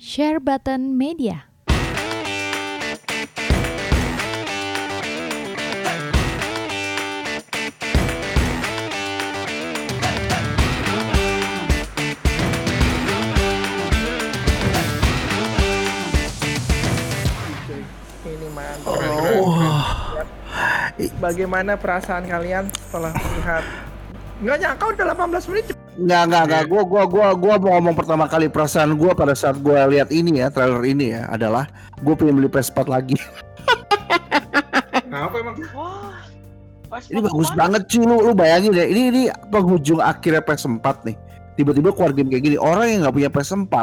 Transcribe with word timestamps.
Share 0.00 0.40
Button 0.40 0.96
Media. 0.96 1.44
cuy. 17.68 17.84
Ini 18.24 18.48
mantap. 18.56 18.88
Oh. 18.88 19.52
Bagaimana 21.20 21.76
perasaan 21.76 22.24
kalian 22.24 22.72
setelah 22.72 23.12
melihat? 23.12 23.64
Nggak 24.40 24.56
nyangka 24.64 24.84
udah 24.96 25.04
18 25.12 25.50
menit. 25.52 25.79
Nggak, 25.98 26.22
nggak, 26.30 26.44
nggak. 26.46 26.62
Gua, 26.70 26.82
gua, 26.86 27.02
gua, 27.08 27.28
gua 27.34 27.54
mau 27.58 27.70
ngomong 27.78 27.94
pertama 27.98 28.24
kali 28.30 28.46
perasaan 28.46 28.94
gua 28.94 29.10
pada 29.16 29.34
saat 29.34 29.58
gua 29.58 29.90
lihat 29.90 30.14
ini 30.14 30.38
ya, 30.38 30.46
trailer 30.52 30.84
ini 30.86 31.16
ya, 31.18 31.26
adalah 31.26 31.66
gua 32.06 32.14
pengen 32.14 32.38
beli 32.38 32.46
PS4 32.46 32.86
lagi. 32.86 33.18
Kenapa 35.10 35.34
emang? 35.42 35.56
Wah, 35.74 36.14
pas 36.86 37.02
Ini 37.10 37.18
bagus 37.18 37.50
banget 37.58 37.82
cuy, 37.90 38.02
lu, 38.06 38.16
lu 38.30 38.32
bayangin 38.38 38.70
ya, 38.70 38.86
ini 38.86 39.02
ini 39.10 39.22
penghujung 39.50 39.98
akhirnya 39.98 40.38
PS4 40.46 40.86
nih. 41.10 41.16
Tiba-tiba 41.58 41.90
keluar 41.90 42.14
game 42.14 42.30
kayak 42.30 42.44
gini, 42.46 42.56
orang 42.56 42.86
yang 42.86 42.98
nggak 43.02 43.16
punya 43.18 43.30
PS4 43.34 43.74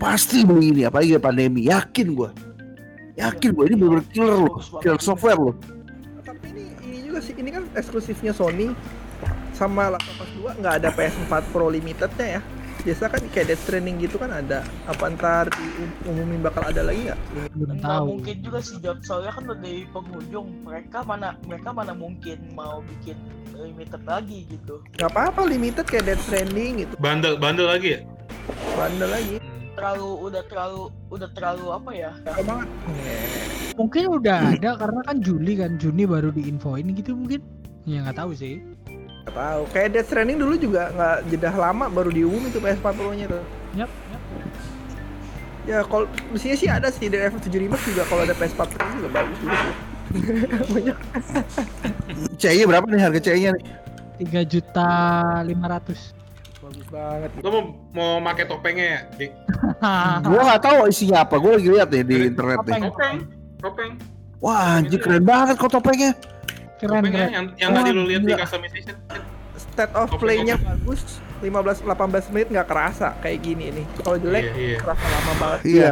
pasti 0.00 0.42
beli 0.42 0.74
ini, 0.74 0.82
apalagi 0.90 1.14
pandemi, 1.22 1.70
yakin 1.70 2.18
gua. 2.18 2.34
Yakin 3.14 3.54
gua 3.54 3.64
ini 3.70 3.76
bener 3.78 4.02
killer 4.10 4.36
loh, 4.42 4.58
killer 4.82 4.98
software 4.98 5.38
loh. 5.38 5.54
Tapi 6.26 6.50
ini 6.50 6.64
ini 6.82 6.98
juga 7.06 7.22
sih, 7.22 7.32
ini 7.38 7.54
kan 7.54 7.62
eksklusifnya 7.78 8.34
Sony 8.34 8.74
sama 9.60 9.92
Last 9.92 10.08
of 10.08 10.24
Us 10.24 10.32
2 10.56 10.56
nggak 10.64 10.74
ada 10.80 10.88
PS4 10.96 11.32
Pro 11.52 11.68
limitednya 11.68 12.40
ya. 12.40 12.42
Biasa 12.80 13.12
kan 13.12 13.20
kayak 13.28 13.52
Death 13.52 13.68
Stranding 13.68 14.00
gitu 14.00 14.16
kan 14.16 14.32
ada. 14.32 14.64
Apa 14.88 15.12
ntar 15.12 15.52
diumumin 16.00 16.40
bakal 16.40 16.64
ada 16.64 16.80
lagi 16.80 17.12
nggak? 17.12 17.20
Nggak 17.52 17.76
tahu 17.84 18.04
mungkin 18.16 18.36
juga 18.40 18.58
sih 18.64 18.80
Jod, 18.80 19.04
soalnya 19.04 19.36
kan 19.36 19.44
udah 19.44 19.60
di 19.60 19.84
penghujung 19.92 20.48
mereka 20.64 21.04
mana 21.04 21.36
mereka 21.44 21.76
mana 21.76 21.92
mungkin 21.92 22.40
mau 22.56 22.80
bikin 22.80 23.20
limited 23.52 24.00
lagi 24.08 24.48
gitu 24.48 24.80
Nggak 24.96 25.12
apa-apa 25.12 25.44
limited 25.44 25.84
kayak 25.84 26.08
Death 26.08 26.24
Stranding 26.24 26.88
gitu. 26.88 26.94
Bandel, 26.96 27.36
bandel 27.36 27.68
lagi 27.68 27.88
ya? 27.94 28.00
Bandel 28.72 29.12
lagi. 29.12 29.36
terlalu 29.70 30.10
udah 30.28 30.42
terlalu 30.50 30.82
udah 31.08 31.28
terlalu 31.32 31.64
apa 31.72 31.90
ya 31.94 32.10
Cakep 32.20 32.44
banget. 32.44 32.68
mungkin 33.78 34.02
udah 34.12 34.36
ada 34.52 34.70
karena 34.76 35.00
kan 35.08 35.16
Juli 35.24 35.52
kan 35.56 35.80
Juni 35.80 36.04
baru 36.04 36.28
diinfoin 36.28 36.84
gitu 36.92 37.16
mungkin 37.16 37.40
ya 37.88 38.04
nggak 38.04 38.18
tahu 38.18 38.36
sih 38.36 38.60
Nggak 39.30 39.46
tahu. 39.46 39.62
Kayak 39.70 39.88
Death 39.94 40.08
Stranding 40.10 40.38
dulu 40.42 40.54
juga 40.58 40.82
nggak 40.90 41.16
jeda 41.30 41.50
lama 41.54 41.86
baru 41.86 42.10
diumumin 42.10 42.50
tuh 42.50 42.58
PS4 42.58 42.86
Pro-nya 42.98 43.26
tuh. 43.30 43.44
yap, 43.78 43.90
yap. 44.10 44.22
Ya 45.68 45.78
kalau 45.86 46.10
mestinya 46.34 46.56
sih 46.58 46.68
ada 46.72 46.88
sih 46.90 47.06
dari 47.06 47.30
F7 47.30 47.46
Remake 47.54 47.84
juga 47.86 48.02
kalau 48.10 48.26
ada 48.26 48.34
PS4 48.34 48.60
Pro 48.74 48.86
juga 48.98 49.08
bagus 49.14 49.38
juga 49.38 49.56
sih. 49.62 49.76
Banyak. 50.74 50.96
CI 52.34 52.66
berapa 52.66 52.86
nih 52.90 52.98
harga 52.98 53.20
CI-nya 53.22 53.54
nih? 53.54 53.64
tiga 54.20 54.44
juta 54.44 54.90
lima 55.48 55.64
ratus 55.64 56.12
Bagus 56.60 56.84
banget. 56.92 57.30
Lo 57.40 57.48
mau 57.48 57.62
mau 57.96 58.10
pakai 58.20 58.44
topengnya 58.44 58.86
ya? 58.86 59.00
Dik? 59.18 59.32
Gua 60.28 60.40
nggak 60.44 60.60
tahu 60.60 60.76
isinya 60.92 61.24
apa, 61.24 61.40
gua 61.40 61.56
lagi 61.56 61.68
lihat 61.72 61.88
nih 61.88 62.02
di 62.04 62.16
internet 62.28 62.58
nih. 62.68 62.72
Topeng. 62.76 62.84
Topeng, 62.92 63.16
topeng. 63.64 63.92
Wah, 64.44 64.80
anjir 64.80 65.00
keren 65.00 65.24
banget 65.24 65.56
kok 65.56 65.72
topengnya. 65.72 66.12
Keren 66.80 67.04
keren 67.06 67.30
yang 67.30 67.46
yang 67.56 67.70
tadi 67.70 67.90
lo 67.92 68.02
lihat 68.04 68.22
di 68.24 68.32
customization. 68.34 68.96
State 69.60 69.92
of 69.92 70.08
play-nya 70.16 70.56
bagus. 70.56 71.20
15 71.40 71.84
18 71.84 72.32
menit 72.32 72.48
nggak 72.52 72.68
kerasa 72.68 73.16
kayak 73.20 73.40
gini 73.40 73.72
nih. 73.72 73.86
Kalau 74.00 74.16
jelek 74.16 74.44
Iya, 74.44 74.56
iya. 74.56 74.78
kerasa 74.80 75.04
lama 75.06 75.32
banget. 75.40 75.60
Iya. 75.64 75.90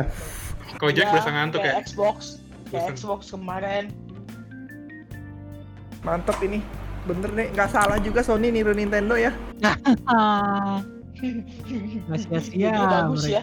Kalau 0.77 0.92
Jack 0.92 1.06
Ya, 1.09 1.12
berasa 1.16 1.31
ngantuk 1.33 1.61
ya. 1.61 1.64
kayak 1.64 1.77
Xbox 1.84 2.16
kayak. 2.69 2.89
Xbox 2.92 3.20
kemarin 3.33 3.84
Mantep 6.05 6.36
ini. 6.44 6.61
Bener 7.09 7.31
nih, 7.32 7.49
nggak 7.56 7.70
salah 7.72 7.97
juga 7.99 8.20
Sony 8.20 8.53
niru 8.53 8.76
Nintendo 8.76 9.16
ya. 9.16 9.32
sia-sia 12.15 12.69
Ini 12.70 12.84
bagus 12.87 13.25
ya. 13.26 13.43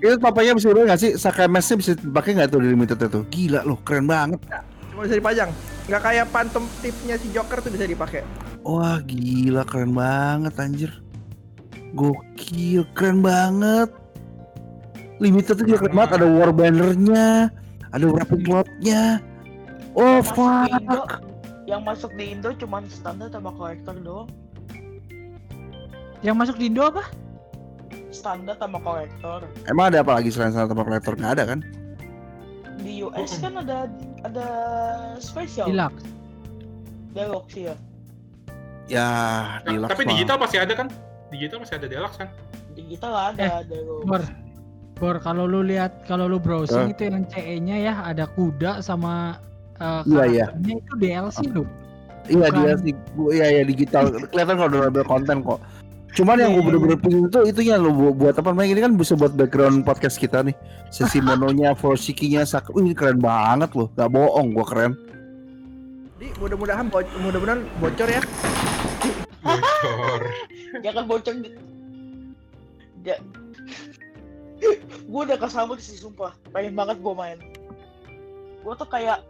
Itu 0.00 0.16
topengnya 0.16 0.56
bisa 0.56 0.72
nggak 0.72 1.00
sih? 1.00 1.12
Sakai 1.16 1.48
mesnya 1.48 1.76
bisa 1.76 1.92
dipakai 1.96 2.36
nggak 2.36 2.48
tuh 2.48 2.60
di 2.60 2.68
limited 2.72 2.96
itu? 3.00 3.20
Gila 3.28 3.60
loh, 3.64 3.76
keren 3.84 4.08
banget. 4.08 4.40
Cuma 4.90 5.06
bisa 5.06 5.16
dipajang. 5.16 5.50
Nggak 5.86 6.02
kayak 6.02 6.26
phantom 6.30 6.64
tipnya 6.78 7.14
si 7.16 7.26
Joker 7.30 7.58
tuh 7.58 7.70
bisa 7.70 7.86
dipakai. 7.86 8.22
Wah, 8.62 9.00
gila 9.02 9.64
keren 9.64 9.96
banget 9.96 10.54
anjir. 10.60 10.92
Gokil, 11.96 12.84
keren 12.92 13.24
banget. 13.24 13.90
Limited 15.18 15.56
itu 15.58 15.74
juga 15.74 15.88
keren 15.88 15.96
banget, 15.96 16.12
ada 16.20 16.26
war 16.28 16.50
banner-nya, 16.50 17.48
ada 17.90 18.04
wrapping 18.06 18.44
cloth-nya. 18.44 19.18
Oh, 19.92 20.22
Masuk 20.22 20.38
di 20.38 20.70
Indo, 20.70 20.94
fuck. 20.94 21.10
yang 21.66 21.82
masuk 21.82 22.10
di 22.14 22.24
Indo 22.30 22.50
cuma 22.54 22.78
standar 22.86 23.26
sama 23.30 23.50
kolektor 23.50 23.94
doang 23.98 24.30
yang 26.20 26.38
masuk 26.38 26.58
di 26.58 26.70
Indo 26.70 26.86
apa 26.86 27.10
standar 28.10 28.54
sama 28.54 28.78
kolektor 28.78 29.46
Emang 29.66 29.90
ada 29.90 30.02
apa 30.02 30.18
lagi 30.18 30.30
selain 30.30 30.54
sama 30.54 30.70
tempat 30.70 30.86
kolektor? 30.86 31.14
Nggak 31.18 31.32
ada 31.34 31.44
kan? 31.46 31.60
di 32.80 33.02
US 33.02 33.36
kan 33.38 33.60
ada 33.60 33.90
ada 34.22 34.46
spesial 35.18 35.66
deluxe 35.66 36.04
deluxe 37.12 37.56
ya 37.58 37.74
Ya, 38.86 39.06
deluxe 39.62 39.86
Tapi 39.88 40.02
mah. 40.02 40.10
digital 40.12 40.36
pasti 40.36 40.56
ada 40.58 40.74
kan? 40.74 40.90
Digital 41.30 41.62
masih 41.62 41.78
ada 41.78 41.86
deluxe 41.86 42.16
kan? 42.16 42.28
digital 42.72 43.12
ada 43.28 43.62
deluxe 43.62 44.02
Bor 44.04 44.22
Bor 44.96 45.16
kalau 45.18 45.44
lu 45.44 45.62
lihat 45.62 46.04
kalau 46.04 46.26
lu 46.26 46.36
browsing 46.36 46.88
Eh. 46.88 46.92
itu 46.92 47.02
yang 47.06 47.24
CE-nya 47.24 47.76
ya 47.80 47.94
ada 48.02 48.26
kuda 48.28 48.80
sama 48.80 49.38
uh, 49.78 50.02
Iya, 50.04 50.24
iya. 50.26 50.44
karakternya 50.48 50.74
itu 50.76 50.92
DLC 50.96 51.38
loh 51.48 51.68
Iya 52.22 52.46
Bukan. 52.46 52.58
dia 52.60 52.72
sih, 52.76 52.92
gua- 53.16 53.32
iya 53.32 53.46
ya 53.50 53.62
digital. 53.64 54.04
Kelihatan 54.12 54.54
kalau 54.54 54.70
udah 54.70 54.82
ada 54.86 55.02
konten 55.02 55.40
kok. 55.40 55.58
Cuman 56.10 56.42
yang 56.42 56.50
gue 56.52 56.62
Iya, 56.62 56.66
bener-bener 56.66 56.98
pingin 56.98 57.24
itu 57.30 57.38
itunya 57.46 57.78
lo 57.78 57.94
bu- 57.94 58.16
buat 58.16 58.34
apa 58.34 58.50
namanya 58.50 58.74
ini 58.74 58.80
kan 58.82 58.92
bisa 58.98 59.14
buat 59.14 59.30
background 59.34 59.86
podcast 59.86 60.18
kita 60.18 60.42
nih. 60.42 60.54
Sesi 60.90 61.22
mononya, 61.26 61.72
Forsikinya, 61.78 62.42
sak, 62.42 62.74
Wih, 62.74 62.82
ini 62.82 62.92
keren 62.92 63.22
banget 63.22 63.70
loh. 63.78 63.88
Gak 63.94 64.10
bohong, 64.10 64.50
gua 64.50 64.66
keren. 64.66 64.92
Jadi 66.18 66.34
mudah-mudahan 66.36 66.86
bo 66.90 66.98
mudah-mudahan 67.22 67.60
bocor 67.78 68.08
ya. 68.10 68.20
Bocor. 69.40 70.20
jangan 70.84 71.04
bocor 71.06 71.34
di 71.40 71.50
ya 73.00 73.16
gue 74.60 75.20
udah 75.24 75.38
kesambut 75.40 75.80
sih 75.80 75.96
sumpah 75.96 76.36
pengen 76.52 76.76
banget 76.76 77.00
gue 77.00 77.14
main 77.16 77.38
gue 78.60 78.74
tuh 78.76 78.88
kayak 78.88 79.24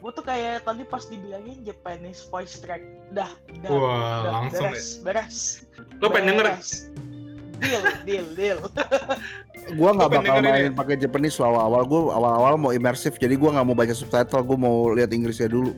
gue 0.00 0.10
tuh 0.16 0.24
kayak 0.24 0.64
tadi 0.64 0.82
pas 0.88 1.04
dibilangin 1.04 1.60
Japanese 1.60 2.24
voice 2.32 2.56
track 2.58 2.80
dah 3.12 3.28
dah 3.60 3.68
Wah, 3.68 3.92
dah, 4.24 4.30
langsung 4.32 4.72
beres 4.72 4.88
beres 5.04 5.36
Lo 6.00 6.08
pengen 6.08 6.36
denger? 6.36 6.56
Beres. 6.56 6.88
deal 7.60 7.84
deal 8.08 8.26
deal 8.32 8.58
Gua 9.76 9.94
nggak 9.94 10.10
bakal 10.10 10.36
main 10.42 10.72
pakai 10.74 10.96
Japanese 10.98 11.38
awal-awal. 11.38 11.86
Gua 11.86 12.00
awal-awal 12.16 12.54
mau 12.58 12.72
imersif, 12.74 13.14
jadi 13.20 13.38
gua 13.38 13.54
nggak 13.54 13.66
mau 13.70 13.76
baca 13.76 13.94
subtitle. 13.94 14.42
Gua 14.42 14.58
mau 14.58 14.76
lihat 14.96 15.14
Inggrisnya 15.14 15.46
dulu. 15.46 15.70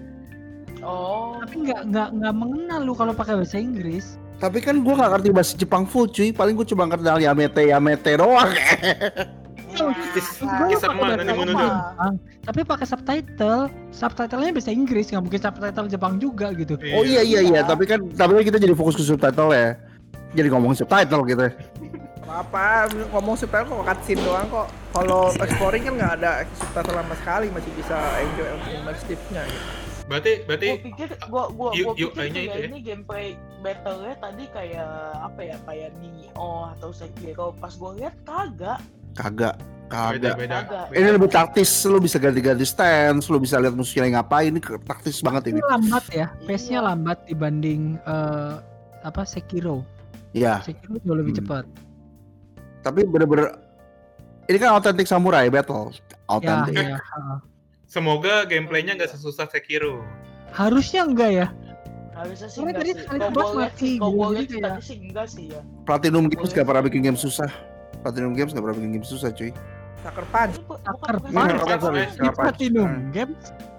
oh 0.80 1.36
tapi 1.42 1.62
nggak 1.66 1.92
nggak 1.92 2.08
nggak 2.16 2.34
mengenal 2.34 2.80
lu 2.82 2.94
kalau 2.96 3.14
pakai 3.14 3.38
bahasa 3.38 3.54
Inggris 3.54 4.18
Tapi 4.42 4.58
kan 4.58 4.82
gua 4.82 4.98
nggak 4.98 5.10
ngerti 5.18 5.28
bahasa 5.30 5.52
Jepang 5.58 5.84
full 5.84 6.08
cuy. 6.08 6.32
Paling 6.32 6.54
gua 6.56 6.66
cuma 6.66 6.88
kenal 6.88 7.18
Yamete 7.20 7.68
Yamete 7.68 8.16
doang. 8.16 8.48
Gua 9.72 10.66
Kisah 10.68 10.92
Mono 10.92 11.14
Jepang, 11.16 12.12
tapi 12.42 12.60
pakai 12.62 12.86
subtitle 12.86 13.60
subtitlenya 13.90 14.52
bahasa 14.52 14.70
Inggris 14.70 15.08
nggak 15.08 15.22
mungkin 15.22 15.40
subtitle 15.40 15.88
Jepang 15.88 16.14
juga 16.16 16.52
gitu 16.52 16.76
Oh 16.92 17.02
iya 17.02 17.22
iya 17.22 17.40
iya, 17.40 17.60
Iya. 17.60 17.60
tapi 17.64 17.84
kan 17.84 18.04
tapi 18.12 18.36
kan 18.36 18.44
kita 18.44 18.58
jadi 18.58 18.74
fokus 18.74 18.96
ke 18.96 19.04
subtitle 19.04 19.50
ya. 19.50 19.76
Jadi 20.32 20.48
ngomongin 20.48 20.76
subtitle 20.78 21.22
gitu. 21.24 21.46
Apa 22.24 22.88
ngomong 23.12 23.36
subtitle 23.36 23.68
kok 23.68 23.84
cutscene 23.84 24.20
doang 24.22 24.48
kok. 24.48 24.68
Kalau 24.92 25.32
exploring 25.36 25.82
kan 25.88 25.94
nggak 25.96 26.12
ada 26.20 26.30
subtitle 26.56 26.96
sama 26.96 27.14
sekali, 27.20 27.46
masih 27.48 27.72
bisa 27.72 27.96
enjoy 28.20 28.48
immersive-nya. 28.72 29.42
Gitu. 29.44 29.68
Berarti 30.02 30.32
berarti 30.44 30.66
gue 30.68 30.82
pikir 30.92 31.08
gua 31.30 31.44
gua 31.48 31.70
gua 31.72 31.94
pikir 31.94 32.10
juga 32.10 32.22
itu 32.26 32.40
ya. 32.42 32.66
ini 32.68 32.78
gameplay 32.82 33.26
battle-nya 33.62 34.14
tadi 34.18 34.44
kayak 34.50 34.92
apa 35.14 35.40
ya 35.40 35.56
kayak 35.62 35.90
Nioh 36.02 36.68
atau 36.76 36.90
Sekiro 36.90 37.54
pas 37.56 37.70
gue 37.70 37.90
lihat 38.02 38.12
kagak 38.26 38.82
Kagak, 39.12 39.54
beda 40.16 40.32
kagak. 40.32 40.36
beda. 40.40 40.58
Ini 40.90 41.08
lebih 41.10 41.28
taktis, 41.28 41.68
lu 41.84 41.98
bisa 41.98 42.16
ganti-ganti 42.16 42.64
stance, 42.64 43.28
lu 43.28 43.36
bisa 43.36 43.56
lihat 43.56 43.72
musuhnya 43.72 44.18
ngapain, 44.18 44.48
ini 44.48 44.58
ke- 44.58 44.80
taktis 44.82 45.20
banget 45.20 45.52
ini. 45.52 45.60
Lambat 45.62 46.04
ya 46.08 46.32
pace-nya 46.42 46.80
Iya. 46.80 46.86
lambat 46.86 47.18
dibanding 47.26 47.80
eh, 48.00 48.54
apa 49.02 49.22
Sekiro 49.22 49.84
Ya, 50.32 50.62
Sekiro 50.62 50.96
jauh 50.98 51.12
lebih 51.14 51.34
Hmm. 51.34 51.40
cepat 51.40 51.64
tapi 52.80 53.04
bener-bener 53.04 53.52
ini 54.44 54.56
kan 54.56 54.72
authentic 54.72 55.04
samurai 55.04 55.46
battle, 55.46 55.92
ya, 55.92 56.00
authentic. 56.26 56.74
ya. 56.74 56.96
heeh. 56.96 57.38
Semoga 57.84 58.42
gameplaynya 58.42 58.96
nggak 58.96 59.12
sesusah 59.12 59.44
Sekiro. 59.46 60.00
harusnya 60.50 61.02
enggak 61.02 61.30
ya 61.32 61.46
Harusnya 62.12 62.46
sih 62.46 62.60
enggak 62.60 62.76
tadi 62.76 62.88
sih. 62.88 62.98
sekali 62.98 63.18
lihat 63.18 63.32
mati 63.54 63.90
gitu, 63.92 64.08
jadi 64.30 64.44
kayak- 64.46 64.64
tadi 64.64 64.82
sih 64.82 64.96
enggak 65.00 65.26
sih 65.26 65.44
ya. 65.48 65.60
Platinum 65.82 66.24
Games 66.26 66.50
gak 66.50 66.64
pernah 66.64 66.82
bikin 66.82 67.00
game 67.02 67.16
susah. 67.16 67.50
Platinum 68.02 68.34
Games 68.34 68.50
gak 68.50 68.60
pernah 68.60 68.76
bikin 68.76 68.90
game 68.92 69.06
susah 69.06 69.30
cuy. 69.30 69.50
Sucker 70.02 70.26
Punch. 70.28 70.54
Sucker 70.58 71.16
Punch. 71.16 71.32
bukan- 71.32 71.50
Sucker 71.56 71.78
Punch. 71.80 71.94
Di 71.94 72.10
Sucker 72.12 72.26
Punch. 72.28 72.36
Platinum. 72.36 72.90
Games 73.10 73.38
tuh? 73.38 73.70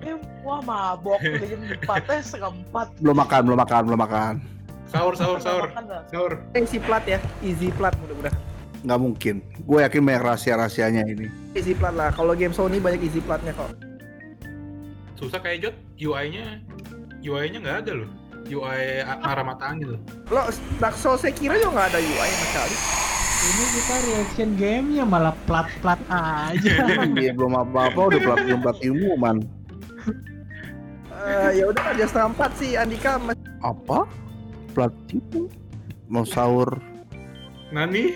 Em, 0.00 0.22
Wah 0.42 0.62
mabok 0.62 1.18
udah 1.18 1.42
jam 1.42 1.60
4 1.82 1.82
nya 2.06 2.22
setengah 2.22 2.50
4 2.70 2.86
Belum 3.02 3.16
makan, 3.16 3.40
belum 3.42 3.58
makan, 3.58 3.80
belum 3.84 4.00
makan. 4.00 4.34
Sahur, 4.86 5.18
sahur, 5.18 5.42
sahur. 5.42 5.66
Sahur. 6.06 6.32
Easy 6.54 6.78
plat 6.78 7.02
ya, 7.02 7.18
easy 7.42 7.74
plat 7.74 7.90
mudah-mudahan. 7.98 8.38
Nggak 8.82 9.00
mungkin. 9.00 9.34
Gue 9.60 9.82
yakin 9.82 9.98
banyak 9.98 10.22
rahasia-rahasianya 10.22 11.02
ini. 11.04 11.26
Easy 11.54 11.74
plat 11.74 11.90
lah. 11.90 12.14
Kalau 12.14 12.38
game 12.38 12.54
Sony 12.54 12.78
banyak 12.78 13.02
easy 13.02 13.18
platnya 13.18 13.50
kok. 13.50 13.74
Susah 15.16 15.38
kayak 15.38 15.58
Jot, 15.60 15.74
UI-nya 15.96 16.62
UI-nya 17.18 17.58
nggak 17.58 17.78
ada 17.82 17.92
loh. 17.98 18.10
UI 18.42 18.82
arah 19.02 19.42
mata 19.42 19.70
angin 19.70 19.98
loh. 19.98 20.00
Lo 20.28 20.46
Dark 20.78 20.94
Souls 20.94 21.18
Sekiro 21.18 21.54
juga 21.56 21.70
nggak 21.72 21.88
ada 21.88 21.98
UI 21.98 22.28
sama 22.28 22.46
sekali. 22.48 22.76
Ini 23.42 23.64
kita 23.72 23.94
reaction 24.04 24.48
gamenya 24.54 25.04
malah 25.04 25.34
plat-plat 25.44 25.98
aja 26.08 26.72
Iya 27.18 27.32
belum 27.32 27.52
apa-apa 27.52 28.00
udah 28.08 28.20
platinum 28.20 28.60
platinum 28.60 29.16
man. 29.16 29.38
Eh, 31.22 31.50
ya 31.54 31.64
udah 31.64 31.84
aja 31.88 32.04
setengah 32.04 32.28
empat 32.30 32.50
sih 32.56 32.74
Andika 32.74 33.14
mas- 33.16 33.38
Apa? 33.60 34.06
Platinum? 34.72 35.46
Mau 36.06 36.24
sahur? 36.24 36.82
Nani? 37.70 38.10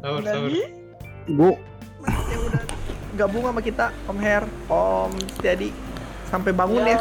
sahur, 0.00 0.20
sahur. 0.20 0.50
Gue 1.26 1.52
ya 2.26 2.38
udah 2.40 2.62
gabung 3.16 3.44
sama 3.44 3.60
kita 3.60 3.90
Om 4.04 4.18
Her, 4.18 4.44
Om 4.66 5.10
Steady 5.34 5.70
sampai 6.26 6.50
bangun 6.50 6.84
ya. 6.84 6.98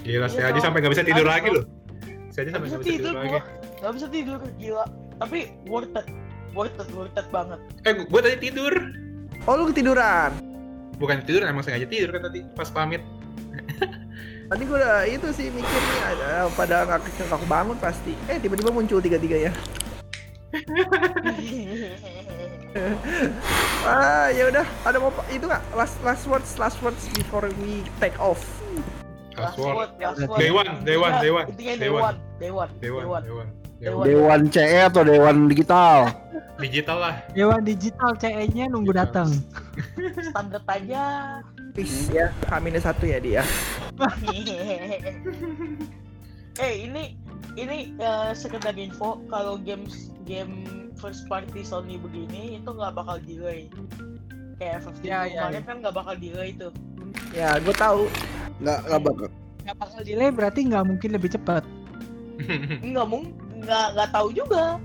Gila, 0.00 0.28
saya 0.28 0.44
Iya, 0.44 0.52
aja 0.52 0.60
sampai 0.62 0.78
nggak 0.80 0.92
bisa 0.92 1.04
tidur 1.04 1.26
lagi 1.26 1.48
loh. 1.50 1.64
Saya 2.30 2.42
aja 2.42 2.50
Gak 2.50 2.54
sampai 2.54 2.62
bisa 2.62 2.76
nggak 2.76 2.80
bisa 2.80 2.86
tidur 2.86 3.00
tidur 3.02 3.14
lagi. 3.16 3.28
gua 3.28 3.42
Gak 3.76 3.92
bisa 3.92 4.06
tidur 4.08 4.38
gila 4.56 4.84
Tapi 5.16 5.52
worth 5.68 5.92
it 5.96 6.06
Worth 6.56 6.76
it, 6.80 6.88
worth 6.96 7.12
it 7.12 7.28
banget 7.28 7.60
Eh, 7.84 7.92
gua 8.08 8.20
tadi 8.24 8.48
tidur. 8.48 8.72
Oh 9.44 9.54
lu 9.60 9.68
ketiduran. 9.70 10.32
Bukan 10.96 11.20
tidur, 11.28 11.44
emang 11.44 11.60
sengaja 11.60 11.84
tidur 11.84 12.16
kan 12.16 12.32
tadi 12.32 12.40
pas 12.56 12.72
pamit. 12.72 13.04
Tadi 14.46 14.62
gue 14.62 14.78
udah 14.78 15.02
itu 15.10 15.26
sih 15.34 15.50
mikir 15.50 15.66
nih 15.82 16.02
ada 16.14 16.46
pada 16.54 16.86
nggak 16.86 17.02
nggak 17.02 17.34
aku 17.34 17.46
bangun 17.50 17.74
pasti. 17.82 18.14
Eh 18.30 18.38
tiba-tiba 18.38 18.70
muncul 18.70 19.02
tiga-tiga 19.02 19.50
ya. 19.50 19.52
Ah 23.86 24.28
ya 24.28 24.52
udah 24.52 24.66
ada 24.84 25.00
mau 25.00 25.08
itu 25.32 25.48
nggak 25.48 25.64
last 25.72 25.96
last 26.04 26.28
words 26.28 26.60
last 26.60 26.76
words 26.84 27.08
before 27.16 27.48
we 27.64 27.80
take 27.98 28.14
off. 28.20 28.38
Last 29.32 29.56
word, 29.56 29.96
last 29.96 30.20
word. 30.20 30.38
Day 30.38 30.50
one, 30.52 30.70
day 30.84 30.96
one, 31.00 31.14
day 31.20 31.32
one, 31.32 31.46
Intinya 31.50 31.74
day 31.76 31.88
day 31.88 31.90
one. 31.90 32.04
one 32.04 32.16
Day 32.36 32.52
one 32.52 32.70
Dewan, 32.80 33.22
Day 33.24 33.32
one 33.32 33.48
Dewan. 33.76 34.04
Dewan. 34.08 34.40
CE 34.48 34.78
atau 34.88 35.04
Dewan 35.04 35.52
Digital? 35.52 36.08
Digital 36.56 36.98
lah. 37.00 37.14
Dewan 37.36 37.60
digital 37.68 38.16
CE-nya 38.16 38.72
nunggu 38.72 38.96
datang 38.96 39.28
Standar 40.32 40.64
aja 40.64 41.02
Please 41.76 42.08
ya 42.08 42.32
H 42.48 42.52
satu 42.80 43.04
ya 43.04 43.20
dia. 43.20 43.42
Eh 46.56 46.88
ini 46.88 47.12
ini 47.60 47.92
eh, 48.00 48.32
sekedar 48.32 48.72
info 48.80 49.20
kalau 49.28 49.60
games 49.60 50.08
game 50.24 50.64
first 50.96 51.28
party 51.28 51.60
Sony 51.60 52.00
begini 52.00 52.56
itu 52.56 52.70
nggak 52.72 52.96
bakal 52.96 53.20
delay. 53.20 53.68
Kayak 54.56 54.88
FF7 54.88 55.04
Ya, 55.04 55.28
ya, 55.28 55.52
kemarin 55.52 55.64
kan 55.68 55.76
nggak 55.84 55.94
bakal 56.00 56.14
delay 56.16 56.56
tuh. 56.56 56.72
Ya 57.36 57.60
gue 57.60 57.76
tahu. 57.76 58.08
Nggak 58.64 58.78
nggak 58.88 59.02
bakal. 59.04 59.28
nggak 59.68 59.76
bakal 59.76 60.00
delay 60.00 60.30
berarti 60.32 60.60
nggak 60.64 60.84
mungkin 60.86 61.10
lebih 61.12 61.26
cepat 61.34 61.66
Nggak 62.80 63.06
mung 63.10 63.34
nggak 63.66 63.86
nggak 63.92 64.08
tahu 64.10 64.28
juga. 64.30 64.78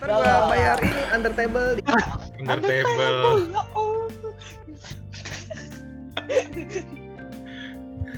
Ntar 0.00 0.08
gue 0.08 0.32
bayar 0.48 0.78
ini 0.80 1.02
under 1.12 1.32
table. 1.32 1.68
di- 1.76 1.84
Under 2.40 2.58
table. 2.58 3.36
Ya 3.46 3.62
Allah. 3.70 4.32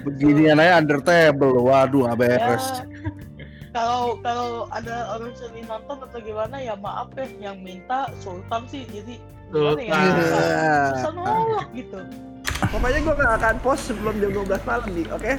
Beginian 0.02 0.58
aja 0.58 0.78
under 0.78 0.98
table. 1.00 1.58
Waduh, 1.60 2.10
beres. 2.14 2.82
Ya, 2.82 2.86
kalau 3.72 4.18
kalau 4.20 4.48
ada 4.68 5.16
orang 5.16 5.32
seni 5.32 5.62
nonton 5.64 5.96
atau 6.02 6.18
gimana 6.20 6.58
ya 6.58 6.76
maaf 6.76 7.08
ya 7.14 7.24
yang 7.40 7.56
minta 7.58 8.10
Sultan 8.20 8.68
sih 8.68 8.84
jadi 8.84 9.16
ya 9.16 9.48
Sultan. 9.48 10.04
susah, 10.12 10.42
Ya. 10.44 10.76
susah 10.92 11.12
nolak 11.14 11.66
gitu 11.72 11.98
Pokoknya 12.62 13.00
gue 13.00 13.14
gak 13.16 13.32
akan 13.36 13.56
post 13.58 13.90
sebelum 13.90 14.14
jam 14.16 14.30
12 14.32 14.62
malam 14.62 14.86
nih, 14.88 15.06
oke? 15.10 15.30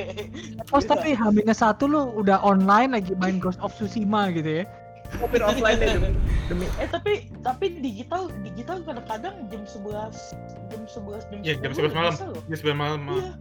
Pos 0.70 0.84
tapi 0.84 1.12
H 1.12 1.22
satu 1.52 1.84
lu 1.84 2.00
udah 2.14 2.38
online 2.40 2.94
lagi 2.94 3.12
main 3.14 3.36
Ghost 3.36 3.58
of 3.58 3.72
Tsushima 3.72 4.30
gitu 4.30 4.62
ya 4.62 4.64
Kopir 5.12 5.44
offline 5.44 5.76
deh 5.76 5.92
demi, 5.92 6.08
demi 6.48 6.64
eh 6.80 6.88
tapi 6.88 7.28
tapi 7.44 7.84
digital 7.84 8.32
digital 8.40 8.80
kadang-kadang 8.80 9.44
jam 9.52 9.60
11 9.60 10.08
jam 10.72 10.80
11 10.88 11.28
jam 11.28 11.38
Iya, 11.44 11.54
jam 11.60 11.70
10 11.76 11.84
11 11.84 11.92
malam. 11.92 12.12
Jam 12.16 12.56
11 12.56 12.72
malam. 12.72 13.00
Iya. 13.04 13.32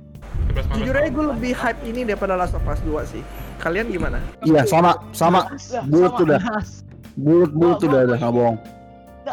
11 0.52 0.68
malam. 0.68 0.76
Jujur 0.76 0.96
aja 1.00 1.10
gue 1.10 1.26
lebih 1.32 1.52
hype 1.56 1.82
ini 1.88 2.02
daripada 2.04 2.34
Last 2.36 2.60
of 2.60 2.68
Us 2.68 2.84
2 2.84 3.08
sih. 3.08 3.24
Kalian 3.58 3.88
gimana? 3.88 4.20
Iya 4.44 4.68
sama 4.68 5.00
sama. 5.16 5.48
Ya, 5.64 5.80
Bulut 5.88 6.12
sama. 6.12 6.24
udah. 6.28 6.40
Bulut 7.16 7.52
bulut 7.56 7.78
Gua- 7.78 7.88
udah 7.88 7.88
gua- 7.88 8.04
udah 8.04 8.18
nggak 8.20 8.34
bohong. 8.36 8.58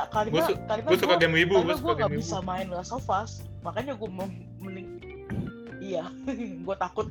Nggak, 0.09 0.17
karena 0.17 0.31
Gua 0.31 0.43
su- 0.43 0.61
karena 0.65 0.83
Gue 0.83 0.97
suka 0.99 1.15
game 1.17 1.35
wibu, 1.37 1.55
karena 1.55 1.63
gue 1.63 1.69
gue 1.69 1.77
suka 1.77 1.89
nggak 1.91 2.01
game 2.01 2.15
wibu. 2.15 2.25
bisa 2.25 2.39
main 2.41 2.67
Last 2.69 2.93
of 2.93 3.05
Us 3.07 3.31
makanya 3.61 3.93
gue 3.93 4.09
mau 4.09 4.29
mending 4.59 4.89
iya 5.79 6.05
gue 6.67 6.77
takut 6.77 7.07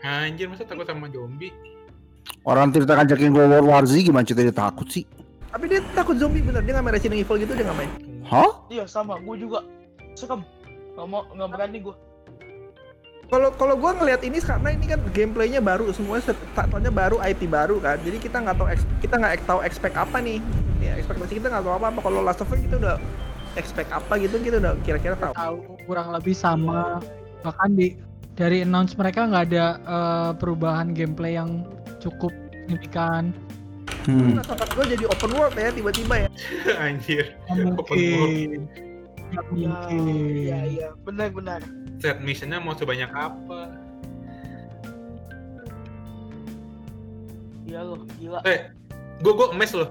Anjir, 0.00 0.46
masa 0.46 0.62
takut 0.62 0.84
sama 0.84 1.06
zombie? 1.08 1.50
Orang 2.42 2.70
cerita 2.70 2.94
ngajakin 2.94 3.28
gue 3.28 3.44
World 3.46 3.66
War 3.66 3.82
Z 3.82 3.98
gimana 3.98 4.22
cerita 4.22 4.42
dia 4.42 4.54
takut 4.54 4.86
sih? 4.86 5.02
Tapi 5.48 5.64
dia 5.66 5.80
takut 5.90 6.14
zombie 6.14 6.38
bener, 6.38 6.60
dia 6.60 6.72
gak 6.72 6.82
main 6.82 6.94
Resident 6.94 7.18
Evil 7.18 7.36
gitu, 7.36 7.52
dia 7.52 7.64
gak 7.64 7.76
main. 7.76 7.90
Hah? 8.22 8.62
iya 8.68 8.84
sama 8.84 9.18
gue 9.18 9.36
juga 9.36 9.64
suka 10.12 10.38
nggak 10.38 11.06
mau 11.06 11.26
nggak 11.28 11.48
berani 11.48 11.78
gue 11.80 11.94
Kalau 13.28 13.52
kalau 13.60 13.76
gue 13.76 13.90
ngelihat 14.00 14.24
ini 14.24 14.40
karena 14.40 14.72
ini 14.72 14.88
kan 14.88 15.00
gameplaynya 15.12 15.60
baru, 15.60 15.92
semuanya 15.92 16.32
tatonya 16.56 16.88
baru, 16.88 17.20
IP 17.20 17.44
baru 17.44 17.76
kan. 17.76 18.00
Jadi 18.00 18.16
kita 18.24 18.40
nggak 18.40 18.56
tahu 18.56 18.68
kita 19.04 19.14
nggak 19.20 19.32
tahu 19.44 19.60
expect 19.60 19.96
apa 20.00 20.16
nih. 20.24 20.40
Ya, 20.80 20.96
ekspektasi 20.96 21.36
kita 21.36 21.52
nggak 21.52 21.64
tahu 21.68 21.74
apa 21.76 21.86
apa. 21.92 22.00
Kalau 22.00 22.24
Last 22.24 22.40
of 22.40 22.48
Us 22.48 22.60
kita 22.64 22.80
udah 22.80 22.96
expect 23.60 23.92
apa 23.92 24.16
gitu, 24.16 24.40
kita 24.40 24.56
udah 24.64 24.72
kira-kira 24.80 25.12
tahu. 25.20 25.32
tahu 25.36 25.56
kurang 25.84 26.08
lebih 26.12 26.32
sama 26.32 27.00
bahkan 27.44 27.70
di 27.74 27.94
dari 28.34 28.62
announce 28.66 28.98
mereka 28.98 29.26
nggak 29.26 29.44
ada 29.50 29.66
eh, 29.78 30.30
perubahan 30.38 30.90
gameplay 30.96 31.36
yang 31.36 31.62
cukup 32.00 32.32
signifikan 32.66 33.34
Hmm. 34.08 34.40
Us 34.40 34.72
gue 34.72 34.84
jadi 34.96 35.04
open 35.04 35.36
world 35.36 35.52
ya 35.52 35.68
tiba-tiba 35.68 36.14
ya. 36.24 36.28
Anjir. 36.88 37.36
Open 37.76 37.76
world. 37.76 38.64
ya 39.28 39.40
mungkin 39.52 40.00
iya 40.32 40.58
iya 40.64 40.88
benar-benar 41.04 41.60
Set 41.98 42.18
missionnya 42.18 42.58
mau 42.58 42.72
sebanyak 42.72 43.10
apa? 43.10 43.74
iya 47.62 47.84
loh 47.84 48.00
gila 48.16 48.40
Eh, 48.42 48.72
gue 49.18 49.28
gue 49.30 49.46
emes 49.50 49.72
loh. 49.72 49.90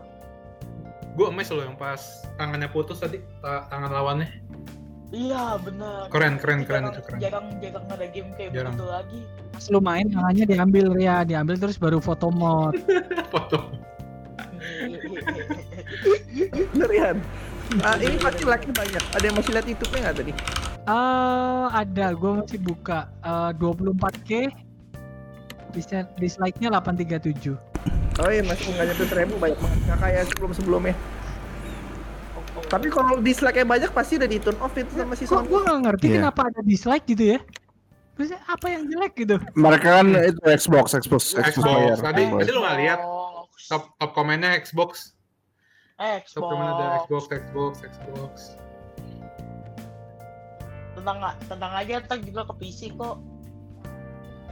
Gue 1.14 1.28
emes 1.28 1.46
loh 1.48 1.62
yang 1.62 1.76
pas 1.76 2.02
tangannya 2.36 2.66
putus 2.68 2.98
tadi, 2.98 3.22
ta- 3.38 3.66
tangan 3.68 3.92
lawannya. 3.92 4.30
iya 5.08 5.56
benar 5.58 6.10
Keren, 6.10 6.36
keren, 6.36 6.62
keren 6.62 6.84
jarang, 6.84 6.92
itu 6.92 7.02
keren. 7.02 7.20
jarang 7.22 7.46
jarang 7.60 7.86
ada 7.88 8.06
game 8.08 8.28
kayak 8.34 8.52
Jarang. 8.52 8.76
begitu 8.76 8.88
lagi 8.90 9.20
pas 9.48 9.66
lu 9.70 9.80
main 9.80 10.04
tangannya 10.06 10.44
diambil 10.46 10.88
ya 10.98 11.24
diambil 11.24 11.56
terus 11.56 11.78
baru 11.78 11.98
foto 11.98 12.28
mod 12.30 12.76
Foto. 13.32 13.72
Bener 16.68 16.92
ya. 16.92 17.10
Ah, 17.82 17.96
ini 17.96 18.16
pasti 18.18 18.44
like 18.44 18.68
banyak. 18.68 19.04
Ada 19.12 19.24
yang 19.24 19.36
masih 19.36 19.52
lihat 19.54 19.66
YouTube-nya 19.66 20.00
nggak 20.02 20.16
tadi? 20.18 20.32
Eh 20.88 21.66
ada 21.70 22.06
gue 22.12 22.32
masih 22.34 22.60
buka 22.60 23.12
Eh, 23.20 23.52
24k 23.54 24.32
Dis- 25.70 25.92
dislike-nya 26.16 26.72
837 26.72 27.60
Oh 28.18 28.30
iya 28.30 28.42
masih 28.42 28.72
nggak 28.72 28.86
nyampe 28.88 29.04
seribu 29.06 29.34
banyak 29.38 29.60
banget. 29.60 29.80
Nggak 29.84 30.00
kayak 30.00 30.24
sebelum 30.26 30.52
sebelumnya. 30.52 30.96
Tapi 32.66 32.88
kalau 32.90 33.22
dislike-nya 33.22 33.64
banyak 33.64 33.92
pasti 33.92 34.18
udah 34.18 34.26
di 34.26 34.40
turn 34.40 34.58
off 34.58 34.74
itu 34.74 34.90
sama 34.92 35.14
si 35.14 35.24
kok 35.24 35.38
Sony. 35.38 35.48
gue 35.48 35.60
nggak 35.62 35.80
ngerti 35.86 36.06
Iya. 36.08 36.16
kenapa 36.18 36.42
ada 36.50 36.62
dislike 36.66 37.06
gitu 37.06 37.26
ya 37.36 37.40
Terus 38.18 38.34
apa 38.34 38.66
yang 38.66 38.90
jelek 38.90 39.14
gitu 39.16 39.36
Mereka 39.54 39.90
kan 39.94 40.08
itu 40.10 40.42
Xbox, 40.42 40.98
Xbox, 40.98 41.22
Xbox, 41.32 41.54
Xbox. 41.54 41.62
player. 41.62 41.98
Tadi- 42.02 42.26
Xbox. 42.26 42.40
tadi 42.42 42.52
lu 42.52 42.62
nggak 42.66 42.78
lihat? 42.82 43.00
Top 43.68 43.84
top 43.94 44.12
komennya 44.12 44.50
Xbox. 44.58 45.14
Top 45.94 46.26
Xbox 46.26 46.42
komen 46.42 46.66
ada 46.66 46.86
Xbox, 47.00 47.24
Xbox, 47.30 47.72
Xbox. 47.86 48.32
Tenang 51.08 51.36
tenang 51.48 51.72
aja 51.72 52.04
ntar 52.04 52.20
juga 52.20 52.44
ke 52.44 52.54
PC 52.60 52.92
kok 53.00 53.16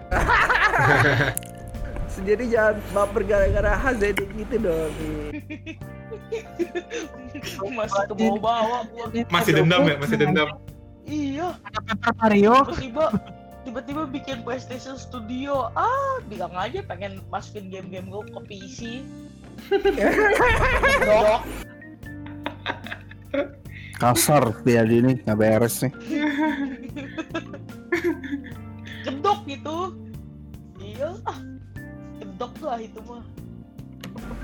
Sendiri 2.15 2.47
jangan 2.47 2.79
baper 2.95 3.27
gara-gara 3.27 3.75
HZ 3.75 4.15
gitu 4.15 4.55
dong. 4.55 4.93
masih 7.75 8.01
ke 8.07 8.13
bawah 8.15 8.39
bawah 8.39 8.81
gua 8.88 9.05
Masih 9.27 9.51
dendam 9.59 9.83
ya, 9.83 10.00
masih 10.00 10.15
dendam. 10.15 10.47
Iya, 11.03 11.59
Ada 11.59 11.79
Paper 11.83 12.12
Mario. 12.24 12.55
tiba-tiba 12.71 13.05
tiba-tiba 13.67 14.07
bikin 14.07 14.47
PlayStation 14.47 14.95
Studio. 14.95 15.75
Ah, 15.75 16.24
bilang 16.31 16.55
aja 16.55 16.79
pengen 16.88 17.19
masukin 17.27 17.67
game-game 17.67 18.07
gue 18.07 18.24
ke 18.31 18.39
PC. 18.47 19.03
Dok, 21.03 21.43
Kasar 23.95 24.51
dia 24.67 24.83
di 24.83 24.99
ini 24.99 25.13
nggak 25.23 25.37
beres 25.39 25.79
nih. 25.83 25.91
kedok 29.05 29.39
gitu. 29.47 29.77
Iya, 30.83 31.15
ah. 31.23 31.39
Kedok 32.19 32.53
lah 32.59 32.77
itu 32.83 32.99
mah. 33.07 33.23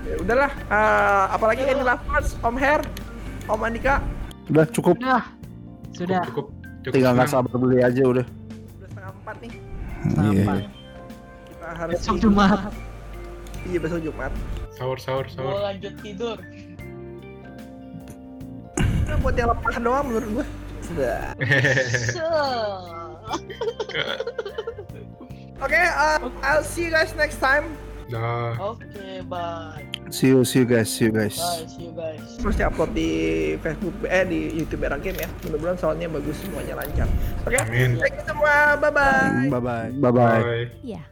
Ya 0.04 0.16
udahlah. 0.20 0.52
eh, 0.52 1.24
apalagi 1.32 1.62
ini 1.64 1.82
last 1.84 2.04
words, 2.08 2.30
Om 2.40 2.56
Her, 2.56 2.80
Om 3.48 3.60
Andika. 3.62 4.00
Udah 4.50 4.66
cukup. 4.72 4.96
Sudah. 4.98 5.24
Sudah. 5.92 6.22
Cukup. 6.28 6.46
cukup 6.82 6.94
Tinggal 6.96 7.12
nggak 7.14 7.30
sabar 7.30 7.54
beli 7.56 7.78
aja 7.84 8.02
udah. 8.02 8.26
Udah 8.26 8.88
setengah 8.88 9.12
empat 9.22 9.36
nih. 9.38 9.50
Iya. 9.52 10.18
Sampai 10.18 10.60
Kita 11.46 11.68
harus 11.78 11.94
besok 11.94 12.16
Jumat. 12.18 12.58
Iya 13.68 13.78
besok 13.78 14.00
Jumat. 14.02 14.32
Sahur, 14.74 14.98
sahur, 14.98 15.26
sahur. 15.30 15.62
lanjut 15.62 15.94
tidur. 16.02 16.38
Nah, 19.12 19.20
buat 19.20 19.36
yang 19.36 19.52
lemah 19.52 19.76
doang 19.76 20.08
menurut 20.08 20.28
gua. 20.40 20.46
Sudah. 20.80 21.36
Oke, 25.62 25.78
uh, 25.78 26.18
I'll 26.40 26.64
see 26.64 26.88
you 26.88 26.92
guys 26.96 27.12
next 27.12 27.36
time. 27.36 27.76
Dah. 28.08 28.56
Oke, 28.56 29.20
bye. 29.28 29.84
See 30.08 30.32
you, 30.32 30.48
see 30.48 30.64
you 30.64 30.68
guys, 30.68 30.88
see 30.88 31.08
you 31.08 31.14
guys. 31.14 31.36
Bye, 31.36 31.68
see 31.68 31.88
you 31.88 31.92
guys. 31.92 32.24
Terus 32.40 32.56
upload 32.64 32.96
di 32.96 33.10
Facebook 33.60 33.94
eh 34.08 34.24
di 34.24 34.48
YouTube 34.52 34.84
Era 34.84 34.96
Game 34.96 35.20
ya. 35.20 35.28
Mudah-mudahan 35.44 35.76
soalnya 35.76 36.08
bagus 36.08 36.40
semuanya 36.40 36.80
lancar. 36.80 37.08
Oke, 37.44 37.56
Amin. 37.60 38.00
thank 38.00 38.16
you 38.16 38.24
semua. 38.24 38.80
Bye 38.80 38.92
bye. 38.92 39.48
Bye 39.52 39.60
bye. 39.60 39.88
Bye 39.92 40.12
bye. 40.12 40.72
Ya. 40.80 41.04